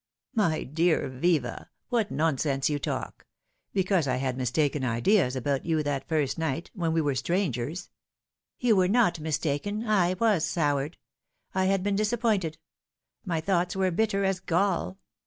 "My 0.43 0.63
dear 0.63 1.09
Viva, 1.09 1.69
what 1.89 2.09
nonsense 2.09 2.71
you 2.71 2.79
talk! 2.79 3.27
Because 3.71 4.07
I 4.07 4.15
had 4.15 4.35
mistaken 4.35 4.83
ideas 4.83 5.35
about 5.35 5.63
you 5.63 5.83
that 5.83 6.07
first 6.09 6.39
night, 6.39 6.71
when 6.73 6.91
we 6.91 7.01
were 7.01 7.13
strangers"" 7.13 7.91
You 8.59 8.75
were 8.75 8.87
not 8.87 9.19
mistaken. 9.19 9.85
I 9.85 10.15
was 10.15 10.43
soured. 10.43 10.97
I 11.53 11.65
had 11.65 11.83
been 11.83 11.95
disap 11.95 12.21
pointed. 12.21 12.57
My 13.25 13.41
thoughts 13.41 13.75
were 13.75 13.91
bitter 13.91 14.25
as 14.25 14.39
gall. 14.39 14.97